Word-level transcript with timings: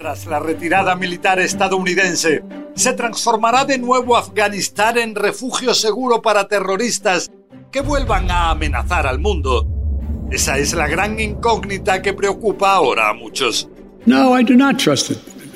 Tras 0.00 0.26
la 0.26 0.38
retirada 0.38 0.94
militar 0.94 1.40
estadounidense, 1.40 2.44
¿se 2.76 2.92
transformará 2.92 3.64
de 3.64 3.78
nuevo 3.78 4.16
Afganistán 4.16 4.96
en 4.96 5.16
refugio 5.16 5.74
seguro 5.74 6.22
para 6.22 6.46
terroristas 6.46 7.32
que 7.72 7.80
vuelvan 7.80 8.30
a 8.30 8.50
amenazar 8.50 9.08
al 9.08 9.18
mundo? 9.18 9.66
Esa 10.30 10.56
es 10.56 10.72
la 10.72 10.86
gran 10.86 11.18
incógnita 11.18 12.00
que 12.00 12.12
preocupa 12.12 12.74
ahora 12.74 13.08
a 13.08 13.12
muchos. 13.12 13.68
No, 14.06 14.38
I 14.38 14.44
do 14.44 14.54
not 14.54 14.78
trust 14.78 15.10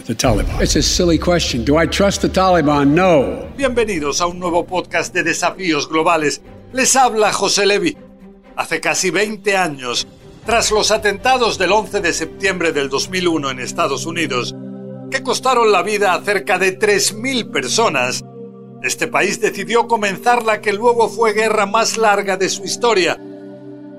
the 0.09 0.15
Taliban. 0.17 0.61
It's 0.61 0.75
a 0.75 0.83
silly 0.83 1.21
question. 1.21 1.65
Do 1.65 1.81
I 1.81 1.87
trust 1.87 2.23
the 2.23 2.29
Taliban? 2.29 2.97
No. 2.97 3.47
Bienvenidos 3.57 4.21
a 4.21 4.27
un 4.27 4.41
nuevo 4.41 4.67
podcast 4.67 5.15
de 5.15 5.23
desafíos 5.23 5.89
globales. 5.89 6.43
Les 6.73 6.97
habla 6.97 7.33
José 7.33 7.65
Levi. 7.65 7.97
Hace 8.57 8.81
casi 8.81 9.13
20 9.13 9.57
años, 9.57 10.09
tras 10.45 10.73
los 10.73 10.91
atentados 10.91 11.57
del 11.57 11.71
11 11.71 12.01
de 12.01 12.13
septiembre 12.13 12.73
del 12.73 12.89
2001 12.89 13.51
en 13.51 13.61
Estados 13.61 14.07
Unidos, 14.07 14.55
que 15.11 15.23
costaron 15.23 15.71
la 15.71 15.83
vida 15.83 16.15
a 16.15 16.23
cerca 16.23 16.59
de 16.59 16.79
3.000 16.79 17.51
personas, 17.53 18.25
este 18.83 19.07
país 19.07 19.41
decidió 19.41 19.87
comenzar 19.87 20.43
la 20.43 20.61
que 20.61 20.73
luego 20.73 21.09
fue 21.09 21.33
guerra 21.33 21.67
más 21.67 21.97
larga 21.97 22.37
de 22.37 22.49
su 22.49 22.65
historia. 22.65 23.17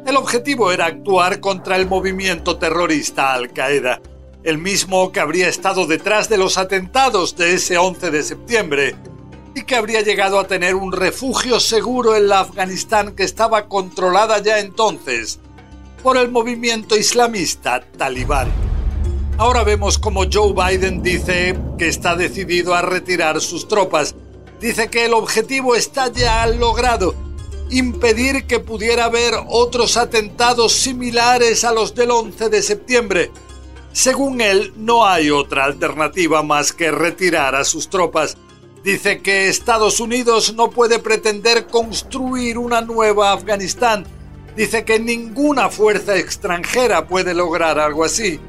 El 0.05 0.17
objetivo 0.17 0.73
era 0.73 0.87
actuar 0.87 1.39
contra 1.39 1.77
el 1.77 1.87
movimiento 1.87 2.57
terrorista 2.57 3.33
Al-Qaeda, 3.33 4.01
el 4.43 4.57
mismo 4.57 5.13
que 5.13 5.21
habría 5.21 5.47
estado 5.47 5.85
detrás 5.87 6.27
de 6.27 6.37
los 6.37 6.57
atentados 6.57 7.37
de 7.37 7.53
ese 7.53 7.77
11 7.77 8.11
de 8.11 8.23
septiembre 8.23 8.95
y 9.55 9.63
que 9.63 9.77
habría 9.77 10.01
llegado 10.01 10.37
a 10.39 10.47
tener 10.47 10.75
un 10.75 10.91
refugio 10.91 11.61
seguro 11.61 12.17
en 12.17 12.27
la 12.27 12.41
Afganistán 12.41 13.15
que 13.15 13.23
estaba 13.23 13.69
controlada 13.69 14.39
ya 14.39 14.59
entonces 14.59 15.39
por 16.03 16.17
el 16.17 16.29
movimiento 16.29 16.97
islamista 16.97 17.81
talibán. 17.97 18.51
Ahora 19.37 19.63
vemos 19.63 19.97
como 19.97 20.25
Joe 20.31 20.53
Biden 20.53 21.01
dice 21.01 21.57
que 21.77 21.87
está 21.87 22.17
decidido 22.17 22.75
a 22.75 22.81
retirar 22.81 23.39
sus 23.39 23.69
tropas. 23.69 24.13
Dice 24.59 24.89
que 24.89 25.05
el 25.05 25.13
objetivo 25.13 25.75
está 25.75 26.11
ya 26.11 26.45
logrado, 26.47 27.15
impedir 27.69 28.45
que 28.45 28.59
pudiera 28.59 29.05
haber 29.05 29.33
otros 29.47 29.95
atentados 29.95 30.73
similares 30.73 31.63
a 31.63 31.71
los 31.71 31.95
del 31.95 32.11
11 32.11 32.49
de 32.49 32.61
septiembre. 32.61 33.31
Según 33.93 34.41
él, 34.41 34.73
no 34.75 35.07
hay 35.07 35.31
otra 35.31 35.63
alternativa 35.63 36.43
más 36.43 36.73
que 36.73 36.91
retirar 36.91 37.55
a 37.55 37.63
sus 37.63 37.89
tropas. 37.89 38.37
Dice 38.83 39.21
que 39.21 39.47
Estados 39.47 40.01
Unidos 40.01 40.53
no 40.53 40.69
puede 40.69 40.99
pretender 40.99 41.67
construir 41.67 42.57
una 42.57 42.81
nueva 42.81 43.31
Afganistán 43.31 44.05
dice 44.55 44.83
que 44.83 44.99
ninguna 44.99 45.69
fuerza 45.69 46.15
extranjera 46.15 47.07
puede 47.07 47.33
lograr 47.33 47.79
algo 47.79 48.03
así, 48.03 48.39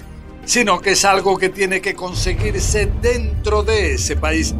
sino 0.44 0.80
que 0.80 0.92
es 0.92 1.04
algo 1.04 1.38
que 1.38 1.48
tiene 1.48 1.80
que 1.80 1.94
conseguirse 1.94 2.90
dentro 3.00 3.62
de 3.62 3.94
ese 3.94 4.16
país. 4.16 4.54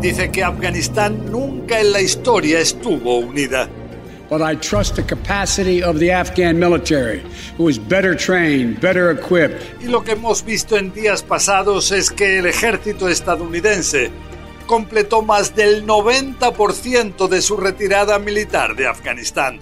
Dice 0.00 0.30
que 0.30 0.42
Afganistán 0.42 1.30
nunca 1.30 1.80
en 1.80 1.92
la 1.92 2.00
historia 2.00 2.60
estuvo 2.60 3.18
unida. 3.18 3.68
But 4.30 4.40
I 4.40 4.56
trust 4.56 4.96
the 4.96 5.04
capacity 5.04 5.82
of 5.82 5.98
the 5.98 6.10
Afghan 6.10 6.58
military, 6.58 7.22
who 7.58 7.68
is 7.68 7.78
better 7.78 8.16
trained, 8.16 8.80
better 8.80 9.10
equipped. 9.10 9.60
Y 9.82 9.88
lo 9.88 10.02
que 10.02 10.12
hemos 10.12 10.42
visto 10.42 10.78
en 10.78 10.92
días 10.92 11.22
pasados 11.22 11.92
es 11.92 12.10
que 12.10 12.38
el 12.38 12.46
ejército 12.46 13.08
estadounidense 13.08 14.10
completó 14.66 15.20
más 15.20 15.54
del 15.54 15.86
90% 15.86 17.28
de 17.28 17.42
su 17.42 17.58
retirada 17.58 18.18
militar 18.18 18.74
de 18.76 18.88
Afganistán 18.88 19.60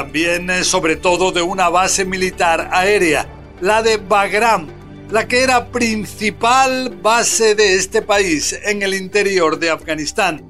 también 0.00 0.48
eh, 0.48 0.64
sobre 0.64 0.96
todo 0.96 1.30
de 1.30 1.42
una 1.42 1.68
base 1.68 2.06
militar 2.06 2.70
aérea, 2.72 3.28
la 3.60 3.82
de 3.82 3.98
Bagram, 3.98 4.66
la 5.10 5.28
que 5.28 5.42
era 5.42 5.66
principal 5.66 6.96
base 7.02 7.54
de 7.54 7.74
este 7.74 8.00
país 8.00 8.58
en 8.64 8.80
el 8.80 8.94
interior 8.94 9.58
de 9.58 9.68
Afganistán. 9.68 10.42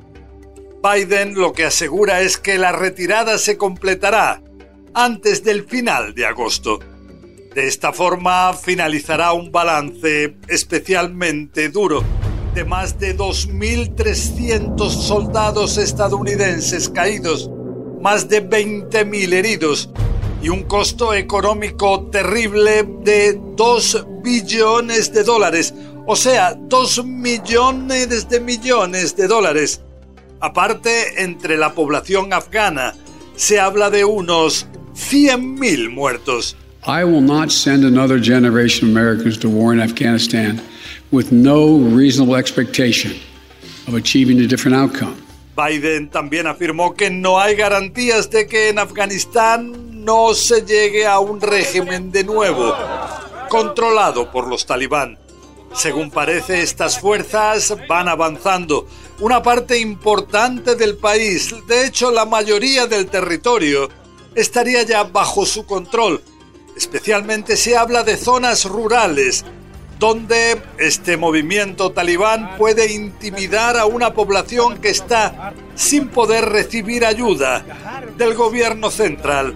Biden 0.84 1.34
lo 1.34 1.53
que 1.53 1.65
asegura 1.65 2.21
es 2.21 2.37
que 2.37 2.59
la 2.59 2.71
retirada 2.71 3.39
se 3.39 3.59
completará 3.59 4.41
antes 4.94 5.43
del 5.43 5.65
final 5.65 6.15
de 6.15 6.27
agosto. 6.27 6.78
De 7.53 7.66
esta 7.66 7.93
forma 7.93 8.53
finalizará 8.53 9.33
un 9.33 9.50
balance 9.50 10.37
especialmente 10.47 11.71
duro 11.71 12.05
de 12.55 12.65
más 12.65 13.00
de 13.00 13.16
2.300 13.16 14.91
soldados 14.91 15.77
estadounidenses 15.77 16.89
caídos 16.89 17.50
más 18.00 18.28
de 18.28 18.49
20.000 18.49 19.33
heridos 19.33 19.91
y 20.43 20.49
un 20.49 20.62
costo 20.65 21.12
económico 21.12 22.09
terrible 22.11 22.87
de 23.05 23.38
2 23.56 24.06
billones 24.22 25.12
de 25.12 25.22
dólares, 25.22 25.75
o 26.06 26.16
sea, 26.16 26.55
2 26.55 27.05
millones 27.05 28.28
de 28.28 28.41
millones 28.41 29.16
de 29.16 29.28
dólares. 29.28 29.83
Aparte, 30.41 31.22
entre 31.22 31.59
la 31.59 31.75
población 31.75 32.33
afgana 32.33 32.94
se 33.37 33.60
habla 33.60 33.91
de 33.91 34.05
unos 34.05 34.66
100.000 34.94 35.91
muertos. 35.91 36.56
I 36.87 37.05
will 37.05 37.21
not 37.21 37.50
send 37.50 37.84
another 37.84 38.19
generation 38.19 38.89
of 38.89 38.97
Americans 38.97 39.39
to 39.39 39.50
war 39.50 39.75
in 39.75 39.81
Afghanistan 39.81 40.62
with 41.12 41.31
no 41.31 41.77
reasonable 41.77 42.37
expectation 42.37 43.12
of 43.87 43.94
achieving 43.94 44.41
a 44.41 44.47
different 44.47 44.75
outcome. 44.75 45.15
Biden 45.60 46.10
también 46.10 46.47
afirmó 46.47 46.94
que 46.94 47.10
no 47.10 47.38
hay 47.38 47.54
garantías 47.54 48.31
de 48.31 48.47
que 48.47 48.69
en 48.69 48.78
Afganistán 48.78 50.04
no 50.04 50.34
se 50.34 50.62
llegue 50.62 51.06
a 51.06 51.19
un 51.19 51.41
régimen 51.41 52.10
de 52.10 52.25
nuevo, 52.25 52.75
controlado 53.48 54.31
por 54.31 54.47
los 54.47 54.66
talibán. 54.66 55.19
Según 55.75 56.10
parece, 56.10 56.62
estas 56.62 56.98
fuerzas 56.98 57.75
van 57.88 58.09
avanzando. 58.09 58.87
Una 59.21 59.43
parte 59.43 59.78
importante 59.78 60.75
del 60.75 60.97
país, 60.97 61.54
de 61.66 61.87
hecho 61.87 62.10
la 62.10 62.25
mayoría 62.25 62.87
del 62.87 63.06
territorio, 63.06 63.88
estaría 64.34 64.82
ya 64.82 65.04
bajo 65.04 65.47
su 65.47 65.66
control. 65.66 66.22
Especialmente 66.77 67.56
se 67.56 67.77
habla 67.77 68.03
de 68.03 68.16
zonas 68.16 68.65
rurales 68.65 69.44
donde 70.00 70.62
este 70.78 71.19
movimiento 71.19 71.93
talibán 71.93 72.56
puede 72.56 72.91
intimidar 72.91 73.77
a 73.77 73.84
una 73.84 74.15
población 74.15 74.78
que 74.78 74.88
está 74.88 75.53
sin 75.75 76.09
poder 76.09 76.47
recibir 76.47 77.05
ayuda 77.05 77.62
del 78.16 78.33
gobierno 78.33 78.91
central. 78.91 79.55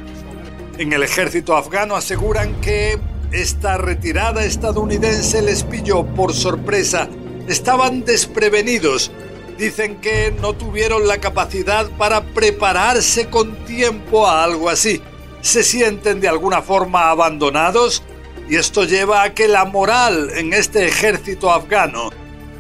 En 0.76 0.92
el 0.92 1.02
ejército 1.02 1.56
afgano 1.56 1.96
aseguran 1.96 2.60
que 2.60 2.98
esta 3.32 3.78
retirada 3.78 4.44
estadounidense 4.44 5.40
les 5.40 5.62
pilló 5.62 6.04
por 6.04 6.34
sorpresa. 6.34 7.08
Estaban 7.48 8.04
desprevenidos. 8.04 9.12
Dicen 9.56 9.96
que 9.96 10.34
no 10.42 10.52
tuvieron 10.52 11.08
la 11.08 11.18
capacidad 11.18 11.88
para 11.96 12.22
prepararse 12.22 13.30
con 13.30 13.54
tiempo 13.64 14.26
a 14.26 14.44
algo 14.44 14.68
así. 14.68 15.00
Se 15.40 15.62
sienten 15.62 16.20
de 16.20 16.28
alguna 16.28 16.60
forma 16.60 17.08
abandonados 17.08 18.02
y 18.48 18.56
esto 18.56 18.84
lleva 18.84 19.22
a 19.22 19.34
que 19.34 19.48
la 19.48 19.64
moral 19.64 20.30
en 20.34 20.52
este 20.52 20.86
ejército 20.86 21.50
afgano 21.50 22.10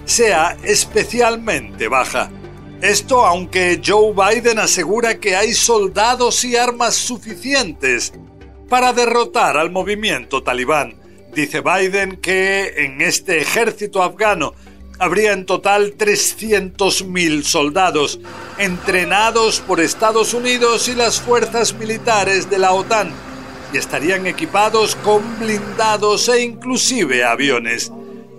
sea 0.04 0.56
especialmente 0.64 1.88
baja. 1.88 2.30
Esto 2.80 3.24
aunque 3.24 3.80
Joe 3.84 4.12
Biden 4.12 4.58
asegura 4.58 5.18
que 5.18 5.36
hay 5.36 5.54
soldados 5.54 6.44
y 6.44 6.56
armas 6.56 6.94
suficientes 6.94 8.12
para 8.68 8.92
derrotar 8.92 9.56
al 9.56 9.70
movimiento 9.70 10.42
talibán. 10.42 10.94
Dice 11.34 11.60
Biden 11.60 12.18
que 12.18 12.84
en 12.84 13.00
este 13.00 13.40
ejército 13.40 14.02
afgano 14.02 14.54
habría 14.98 15.32
en 15.32 15.46
total 15.46 15.96
300.000 15.96 17.42
soldados 17.42 18.20
entrenados 18.58 19.60
por 19.60 19.80
Estados 19.80 20.34
Unidos 20.34 20.88
y 20.88 20.94
las 20.94 21.20
fuerzas 21.20 21.74
militares 21.74 22.48
de 22.50 22.58
la 22.58 22.72
OTAN 22.72 23.12
y 23.74 23.76
estarían 23.76 24.26
equipados 24.26 24.94
con 24.94 25.22
blindados 25.40 26.28
e 26.28 26.42
inclusive 26.42 27.24
aviones. 27.24 27.90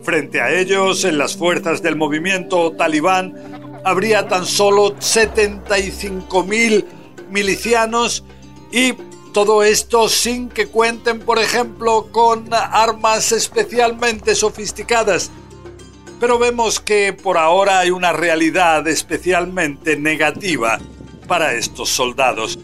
Frente 0.02 0.40
a 0.40 0.50
ellos, 0.52 1.04
en 1.04 1.18
las 1.18 1.36
fuerzas 1.36 1.82
del 1.82 1.98
movimiento 1.98 2.72
talibán, 2.72 3.82
habría 3.84 4.30
tan 4.30 4.46
solo 4.46 4.96
75.000 4.96 6.86
milicianos 7.30 8.24
y 8.72 8.94
todo 9.34 9.62
esto 9.64 10.08
sin 10.08 10.48
que 10.48 10.68
cuenten, 10.68 11.20
por 11.20 11.40
ejemplo, 11.40 12.08
con 12.14 12.48
armas 12.54 13.34
especialmente 13.34 14.36
sofisticadas. 14.36 15.32
Pero 16.22 16.40
vemos 16.40 16.80
que 16.80 17.12
por 17.12 17.38
ahora 17.38 17.80
hay 17.80 17.92
una 17.92 18.14
realidad 18.14 18.88
especialmente 18.88 19.98
negativa 19.98 20.80
para 21.28 21.56
estos 21.56 21.90
soldados. 21.90 22.58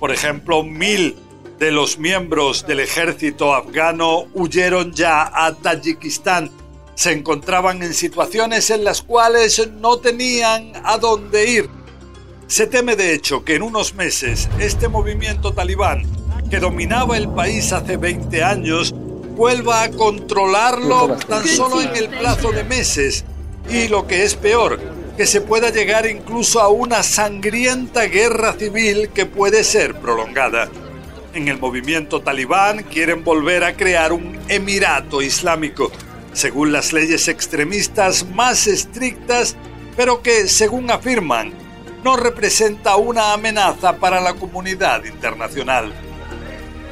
Por 0.00 0.10
ejemplo, 0.10 0.64
mil 0.64 1.16
de 1.58 1.70
los 1.70 1.98
miembros 1.98 2.66
del 2.66 2.80
ejército 2.80 3.54
afgano 3.54 4.26
huyeron 4.34 4.92
ya 4.92 5.30
a 5.32 5.54
Tayikistán. 5.54 6.50
Se 6.94 7.12
encontraban 7.12 7.82
en 7.82 7.94
situaciones 7.94 8.70
en 8.70 8.84
las 8.84 9.02
cuales 9.02 9.70
no 9.80 9.98
tenían 9.98 10.72
a 10.84 10.98
dónde 10.98 11.50
ir. 11.50 11.70
Se 12.46 12.66
teme 12.66 12.94
de 12.94 13.14
hecho 13.14 13.44
que 13.44 13.54
en 13.54 13.62
unos 13.62 13.94
meses 13.94 14.48
este 14.58 14.88
movimiento 14.88 15.52
talibán, 15.52 16.02
que 16.50 16.58
dominaba 16.58 17.16
el 17.16 17.28
país 17.28 17.72
hace 17.72 17.96
20 17.96 18.44
años, 18.44 18.94
vuelva 19.34 19.82
a 19.82 19.90
controlarlo 19.90 21.16
tan 21.28 21.46
solo 21.46 21.80
en 21.80 21.96
el 21.96 22.08
plazo 22.08 22.52
de 22.52 22.64
meses 22.64 23.24
y 23.68 23.88
lo 23.88 24.06
que 24.06 24.24
es 24.24 24.34
peor, 24.34 24.78
que 25.16 25.26
se 25.26 25.40
pueda 25.40 25.70
llegar 25.70 26.06
incluso 26.06 26.60
a 26.60 26.68
una 26.68 27.02
sangrienta 27.02 28.04
guerra 28.04 28.52
civil 28.52 29.08
que 29.08 29.26
puede 29.26 29.64
ser 29.64 29.94
prolongada. 29.94 30.68
En 31.36 31.48
el 31.48 31.58
movimiento 31.58 32.22
talibán 32.22 32.84
quieren 32.84 33.22
volver 33.22 33.62
a 33.62 33.76
crear 33.76 34.14
un 34.14 34.38
emirato 34.48 35.20
islámico, 35.20 35.92
según 36.32 36.72
las 36.72 36.94
leyes 36.94 37.28
extremistas 37.28 38.26
más 38.30 38.66
estrictas, 38.66 39.54
pero 39.98 40.22
que, 40.22 40.48
según 40.48 40.90
afirman, 40.90 41.52
no 42.02 42.16
representa 42.16 42.96
una 42.96 43.34
amenaza 43.34 43.98
para 43.98 44.22
la 44.22 44.32
comunidad 44.32 45.04
internacional. 45.04 45.92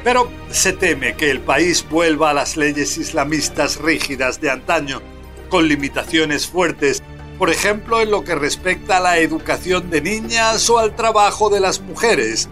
Pero 0.03 0.29
se 0.51 0.73
teme 0.73 1.15
que 1.15 1.31
el 1.31 1.39
país 1.39 1.83
vuelva 1.89 2.29
a 2.29 2.35
las 2.35 2.55
leyes 2.55 2.99
islamistas 2.99 3.77
rígidas 3.77 4.39
de 4.41 4.51
antaño, 4.51 5.01
con 5.49 5.67
limitaciones 5.67 6.45
fuertes 6.45 7.01
por 7.39 7.49
ejemplo 7.49 7.99
en 8.01 8.11
lo 8.11 8.23
que 8.23 8.33
respecta 8.33 8.95
a 8.95 9.01
la 9.01 9.17
educación 9.17 9.89
de 9.89 9.99
niñas 9.99 10.69
o 10.69 10.79
al 10.79 10.95
trabajo 10.95 11.49
de 11.49 11.59
las 11.59 11.81
mujeres 11.81 12.47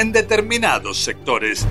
en 0.00 0.12
determinados 0.12 0.98
sectores. 0.98 1.66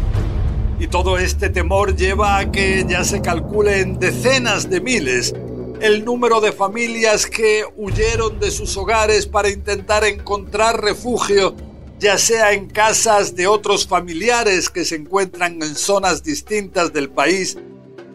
Y 0.79 0.87
todo 0.87 1.17
este 1.17 1.49
temor 1.49 1.95
lleva 1.95 2.37
a 2.37 2.51
que 2.51 2.85
ya 2.87 3.03
se 3.03 3.21
calcule 3.21 3.81
en 3.81 3.99
decenas 3.99 4.69
de 4.69 4.79
miles 4.81 5.33
el 5.81 6.05
número 6.05 6.41
de 6.41 6.51
familias 6.51 7.25
que 7.25 7.63
huyeron 7.75 8.39
de 8.39 8.51
sus 8.51 8.75
hogares 8.77 9.25
para 9.25 9.49
intentar 9.49 10.03
encontrar 10.03 10.81
refugio, 10.81 11.55
ya 11.99 12.17
sea 12.17 12.53
en 12.53 12.69
casas 12.69 13.35
de 13.35 13.47
otros 13.47 13.87
familiares 13.87 14.69
que 14.69 14.85
se 14.85 14.95
encuentran 14.95 15.61
en 15.61 15.75
zonas 15.75 16.23
distintas 16.23 16.93
del 16.93 17.09
país 17.09 17.57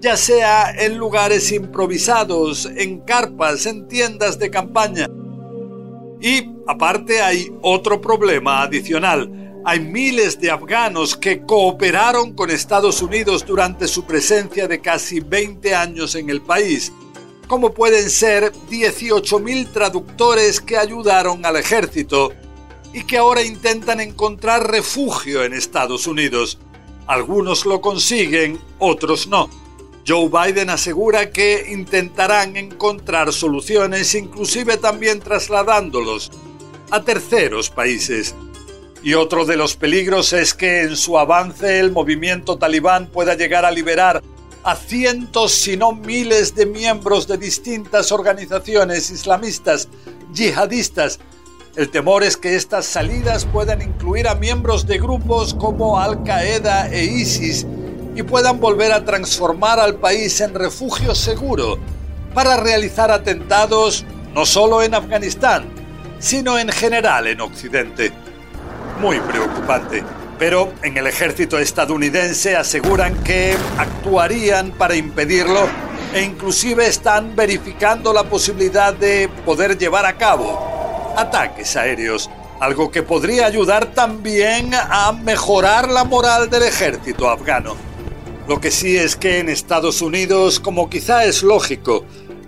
ya 0.05 0.19
sea 0.19 0.71
en 0.71 0.99
lugares 0.99 1.51
improvisados, 1.51 2.67
en 2.77 3.01
carpas, 3.01 3.65
en 3.65 3.89
tiendas 3.89 4.39
de 4.39 4.51
campaña. 4.51 5.09
Y 6.21 6.51
aparte 6.67 7.23
hay 7.23 7.51
otro 7.63 8.03
problema 8.03 8.63
adicional. 8.63 9.44
Hay 9.67 9.81
miles 9.81 10.39
de 10.39 10.51
afganos 10.51 11.17
que 11.17 11.41
cooperaron 11.41 12.35
con 12.35 12.51
Estados 12.51 13.01
Unidos 13.01 13.47
durante 13.47 13.89
su 13.89 14.05
presencia 14.05 14.69
de 14.69 14.83
casi 14.83 15.21
20 15.21 15.75
años 15.75 16.15
en 16.17 16.29
el 16.29 16.43
país, 16.43 16.93
como 17.49 17.73
pueden 17.73 18.11
ser 18.11 18.53
18.000 18.71 19.73
traductores 19.73 20.61
que 20.61 20.77
ayudaron 20.77 21.47
al 21.47 21.57
ejército 21.57 22.31
y 22.93 23.05
que 23.05 23.17
ahora 23.17 23.41
intentan 23.41 24.01
encontrar 24.01 24.71
refugio 24.71 25.43
en 25.45 25.55
Estados 25.55 26.07
Unidos. 26.07 26.59
Algunos 27.07 27.65
lo 27.65 27.81
consiguen, 27.81 28.61
otros 28.79 29.27
no. 29.29 29.49
Joe 30.07 30.29
Biden 30.29 30.69
asegura 30.69 31.31
que 31.31 31.69
intentarán 31.71 32.59
encontrar 32.59 33.33
soluciones, 33.33 34.15
inclusive 34.15 34.77
también 34.77 35.21
trasladándolos 35.21 36.31
a 36.91 37.03
terceros 37.03 37.71
países. 37.71 38.35
Y 39.05 39.13
otro 39.13 39.45
de 39.45 39.57
los 39.57 39.77
peligros 39.77 40.33
es 40.33 40.55
que 40.55 40.81
en 40.81 40.97
su 40.97 41.19
avance 41.19 41.79
el 41.79 41.93
movimiento 41.93 42.57
talibán 42.57 43.07
pueda 43.09 43.35
llegar 43.35 43.67
a 43.67 43.71
liberar 43.71 44.23
a 44.63 44.77
cientos, 44.77 45.53
si 45.53 45.77
no 45.77 45.93
miles 45.93 46.55
de 46.55 46.65
miembros 46.65 47.29
de 47.29 47.37
distintas 47.37 48.13
organizaciones 48.13 49.11
islamistas, 49.11 49.91
yihadistas. 50.33 51.21
El 51.77 51.91
temor 51.91 52.23
es 52.23 52.39
que 52.39 52.57
estas 52.57 52.87
salidas 52.87 53.45
puedan 53.45 53.83
incluir 53.83 54.27
a 54.27 54.37
miembros 54.37 54.87
de 54.87 54.97
grupos 54.97 55.53
como 55.53 56.01
Al-Qaeda 56.01 56.89
e 56.89 57.05
ISIS, 57.05 57.67
y 58.17 58.23
puedan 58.23 58.59
volver 58.59 58.91
a 58.91 59.05
transformar 59.05 59.81
al 59.81 59.97
país 59.97 60.41
en 60.41 60.55
refugio 60.55 61.15
seguro 61.15 61.79
para 62.33 62.57
realizar 62.57 63.11
atentados 63.11 64.07
no 64.33 64.47
solo 64.47 64.83
en 64.83 64.95
Afganistán, 64.95 65.67
sino 66.21 66.59
en 66.59 66.71
general 66.71 67.27
en 67.27 67.43
Occidente. 67.43 68.24
Muy 69.05 69.21
preocupante. 69.21 70.03
Pero 70.39 70.73
en 70.83 70.97
el 70.97 71.07
ejército 71.07 71.59
estadounidense 71.59 72.57
aseguran 72.57 73.23
que 73.23 73.55
actuarían 73.77 74.71
para 74.71 74.97
impedirlo 74.97 75.69
e 76.15 76.23
inclusive 76.23 76.87
están 76.87 77.37
verificando 77.37 78.15
la 78.15 78.25
posibilidad 78.25 78.95
de 78.95 79.29
poder 79.45 79.77
llevar 79.77 80.07
a 80.07 80.17
cabo 80.17 81.13
ataques 81.19 81.77
aéreos, 81.77 82.31
algo 82.61 82.91
que 82.91 83.03
podría 83.03 83.45
ayudar 83.45 83.93
también 83.93 84.71
a 84.73 85.13
mejorar 85.13 85.91
la 85.91 86.05
moral 86.05 86.49
del 86.49 86.63
ejército 86.63 87.29
afgano. 87.29 87.77
Lo 88.49 88.59
que 88.59 88.71
sí 88.71 88.97
es 88.97 89.17
que 89.17 89.39
en 89.39 89.51
Estados 89.51 90.01
Unidos, 90.01 90.61
como 90.61 90.89
quizá 90.89 91.27
es 91.27 91.43
lógico, 91.43 92.07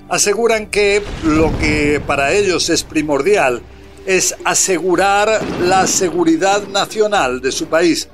aseguran 0.08 0.68
que 0.68 1.02
lo 1.22 1.54
que 1.58 2.00
para 2.06 2.32
ellos 2.32 2.70
es 2.70 2.82
primordial 2.82 3.60
es 4.06 4.36
asegurar 4.44 5.40
la 5.62 5.86
seguridad 5.86 6.66
nacional 6.68 7.40
de 7.40 7.52
su 7.52 7.66
país. 7.66 8.08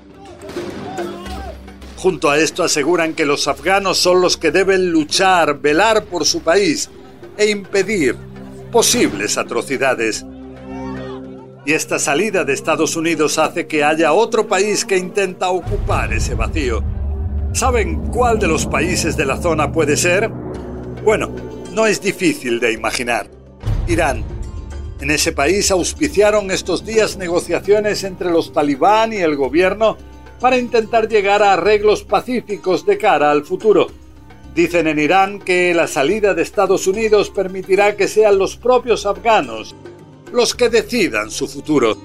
Junto 1.96 2.30
a 2.30 2.38
esto 2.38 2.64
aseguran 2.64 3.14
que 3.14 3.26
los 3.26 3.46
afganos 3.46 3.98
son 3.98 4.20
los 4.20 4.36
que 4.36 4.50
deben 4.50 4.90
luchar, 4.90 5.60
velar 5.60 6.04
por 6.06 6.24
su 6.24 6.40
país 6.40 6.90
e 7.36 7.48
impedir 7.48 8.16
posibles 8.72 9.38
atrocidades. 9.38 10.24
Y 11.64 11.74
esta 11.74 12.00
salida 12.00 12.42
de 12.44 12.54
Estados 12.54 12.96
Unidos 12.96 13.38
hace 13.38 13.68
que 13.68 13.84
haya 13.84 14.12
otro 14.12 14.48
país 14.48 14.84
que 14.84 14.96
intenta 14.96 15.50
ocupar 15.50 16.12
ese 16.12 16.34
vacío. 16.34 16.82
¿Saben 17.52 18.08
cuál 18.08 18.40
de 18.40 18.48
los 18.48 18.66
países 18.66 19.16
de 19.16 19.26
la 19.26 19.36
zona 19.36 19.70
puede 19.70 19.96
ser? 19.96 20.28
Bueno, 21.04 21.30
no 21.72 21.86
es 21.86 22.00
difícil 22.00 22.58
de 22.58 22.72
imaginar. 22.72 23.28
Irán. 23.86 24.31
En 25.02 25.10
ese 25.10 25.32
país 25.32 25.72
auspiciaron 25.72 26.52
estos 26.52 26.86
días 26.86 27.16
negociaciones 27.16 28.04
entre 28.04 28.30
los 28.30 28.52
talibán 28.52 29.12
y 29.12 29.16
el 29.16 29.34
gobierno 29.34 29.98
para 30.38 30.56
intentar 30.56 31.08
llegar 31.08 31.42
a 31.42 31.54
arreglos 31.54 32.04
pacíficos 32.04 32.86
de 32.86 32.98
cara 32.98 33.32
al 33.32 33.44
futuro. 33.44 33.88
Dicen 34.54 34.86
en 34.86 35.00
Irán 35.00 35.40
que 35.40 35.74
la 35.74 35.88
salida 35.88 36.34
de 36.34 36.42
Estados 36.42 36.86
Unidos 36.86 37.30
permitirá 37.30 37.96
que 37.96 38.06
sean 38.06 38.38
los 38.38 38.56
propios 38.56 39.04
afganos 39.04 39.74
los 40.30 40.54
que 40.54 40.68
decidan 40.68 41.32
su 41.32 41.48
futuro. 41.48 41.98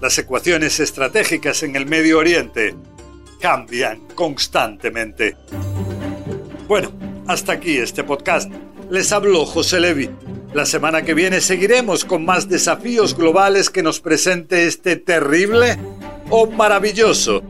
Las 0.00 0.18
ecuaciones 0.18 0.80
estratégicas 0.80 1.62
en 1.62 1.76
el 1.76 1.86
Medio 1.86 2.18
Oriente 2.18 2.74
cambian 3.40 4.00
constantemente. 4.16 5.36
Bueno, 6.66 6.90
hasta 7.28 7.52
aquí 7.52 7.78
este 7.78 8.02
podcast. 8.02 8.50
Les 8.90 9.12
habló 9.12 9.46
José 9.46 9.78
Levi. 9.78 10.10
La 10.54 10.64
semana 10.64 11.02
que 11.02 11.14
viene 11.14 11.40
seguiremos 11.40 12.04
con 12.04 12.24
más 12.24 12.48
desafíos 12.48 13.16
globales 13.16 13.70
que 13.70 13.82
nos 13.82 14.00
presente 14.00 14.66
este 14.66 14.96
terrible 14.96 15.78
o 16.30 16.46
maravilloso 16.46 17.42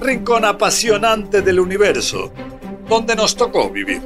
rincón 0.00 0.44
apasionante 0.44 1.42
del 1.42 1.60
universo, 1.60 2.32
donde 2.88 3.16
nos 3.16 3.36
tocó 3.36 3.70
vivir. 3.70 4.02